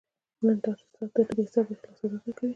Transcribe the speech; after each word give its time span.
نړۍ 0.45 0.59
تاته 0.63 0.85
ستا 0.89 1.07
د 1.27 1.33
بې 1.35 1.43
حسابه 1.47 1.71
اخلاص 1.75 1.97
سزا 1.99 2.17
درکوي. 2.23 2.49